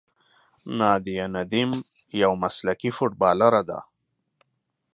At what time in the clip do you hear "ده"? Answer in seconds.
3.69-3.79